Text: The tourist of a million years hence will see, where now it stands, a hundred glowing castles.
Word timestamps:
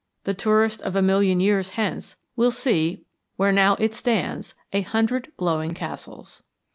The 0.23 0.33
tourist 0.33 0.81
of 0.81 0.95
a 0.95 1.01
million 1.03 1.39
years 1.39 1.69
hence 1.77 2.15
will 2.35 2.49
see, 2.49 3.03
where 3.35 3.51
now 3.51 3.75
it 3.75 3.93
stands, 3.93 4.55
a 4.73 4.81
hundred 4.81 5.31
glowing 5.37 5.75
castles. 5.75 6.41